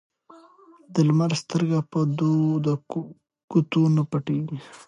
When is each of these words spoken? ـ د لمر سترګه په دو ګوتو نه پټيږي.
ـ 0.47 0.93
د 0.93 0.95
لمر 1.07 1.31
سترګه 1.43 1.77
په 1.91 1.99
دو 2.19 2.31
ګوتو 3.51 3.81
نه 3.95 4.03
پټيږي. 4.09 4.57